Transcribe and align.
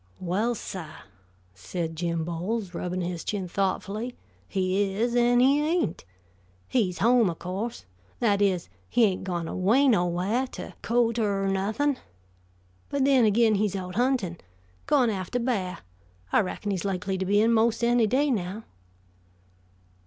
"Well, 0.19 0.55
suh," 0.55 0.95
said 1.53 1.95
Jim 1.95 2.23
Bowles, 2.23 2.73
rubbing 2.73 3.01
his 3.01 3.23
chin 3.23 3.47
thoughtfully, 3.47 4.15
"he 4.47 4.95
is, 4.95 5.15
an' 5.15 5.41
he 5.41 5.61
ain't. 5.63 6.05
He's 6.67 6.97
home, 6.97 7.29
o' 7.29 7.35
course; 7.35 7.85
that 8.19 8.41
is, 8.41 8.67
he 8.89 9.03
hain't 9.03 9.25
gone 9.25 9.47
away 9.47 9.87
no 9.87 10.07
whah, 10.07 10.47
to 10.53 10.73
co'te 10.81 11.19
er 11.19 11.47
nothin'. 11.47 11.99
But 12.89 13.05
then 13.05 13.25
ag'in 13.27 13.53
he's 13.53 13.75
out 13.75 13.93
huntin', 13.93 14.37
gone 14.87 15.11
after 15.11 15.37
b'ah. 15.37 15.81
I 16.33 16.39
reckon 16.41 16.71
he's 16.71 16.83
likely 16.83 17.19
to 17.19 17.25
be 17.27 17.39
in 17.39 17.53
'most 17.53 17.83
any 17.83 18.07
day 18.07 18.31
now." 18.31 18.63